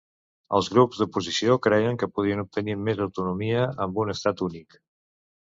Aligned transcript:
Els 0.59 0.69
grups 0.75 1.01
d'oposició 1.01 1.57
creien 1.65 1.99
que 2.05 2.09
podien 2.15 2.41
obtenir 2.45 2.75
més 2.87 3.05
autonomia 3.07 3.69
amb 3.87 4.03
un 4.07 4.17
estat 4.17 4.45
únic. 4.49 4.81